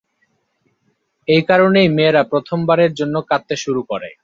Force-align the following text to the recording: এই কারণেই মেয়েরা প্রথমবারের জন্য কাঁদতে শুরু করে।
এই 1.27 1.43
কারণেই 1.49 1.87
মেয়েরা 1.97 2.21
প্রথমবারের 2.31 2.91
জন্য 2.99 3.15
কাঁদতে 3.29 3.55
শুরু 3.63 3.81
করে। 3.91 4.09